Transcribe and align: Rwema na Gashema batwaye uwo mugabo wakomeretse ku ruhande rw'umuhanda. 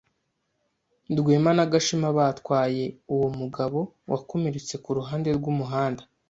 Rwema 1.17 1.51
na 1.57 1.65
Gashema 1.71 2.09
batwaye 2.17 2.85
uwo 3.13 3.27
mugabo 3.39 3.79
wakomeretse 4.11 4.75
ku 4.83 4.89
ruhande 4.97 5.29
rw'umuhanda. 5.37 6.03